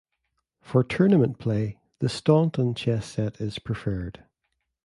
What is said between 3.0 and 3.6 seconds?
set is